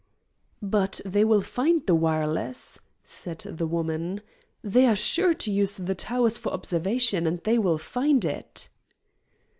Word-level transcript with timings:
"But 0.63 0.99
they 1.05 1.23
will 1.23 1.43
find 1.43 1.85
the 1.85 1.93
wireless," 1.93 2.79
said 3.03 3.37
the 3.45 3.67
woman. 3.67 4.21
"They 4.63 4.87
are 4.87 4.95
sure 4.95 5.35
to 5.35 5.51
use 5.51 5.77
the 5.77 5.93
towers 5.93 6.39
for 6.39 6.51
observation, 6.51 7.27
and 7.27 7.39
they 7.43 7.59
will 7.59 7.77
find 7.77 8.25
it." 8.25 8.69